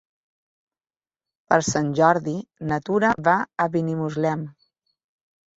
[1.53, 2.35] Per Sant Jordi
[2.71, 4.43] na Tura va a Benimuslem.